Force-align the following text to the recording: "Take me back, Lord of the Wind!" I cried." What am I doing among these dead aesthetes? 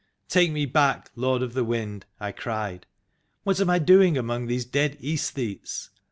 "Take 0.29 0.51
me 0.51 0.65
back, 0.65 1.11
Lord 1.15 1.43
of 1.43 1.53
the 1.53 1.63
Wind!" 1.63 2.07
I 2.19 2.31
cried." 2.31 2.87
What 3.43 3.61
am 3.61 3.69
I 3.69 3.77
doing 3.77 4.17
among 4.17 4.47
these 4.47 4.65
dead 4.65 4.97
aesthetes? 4.99 5.91